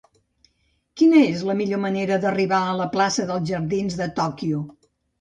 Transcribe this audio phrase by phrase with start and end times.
[1.01, 4.69] Quina és la millor manera d'arribar a la plaça dels Jardins de Tòquio?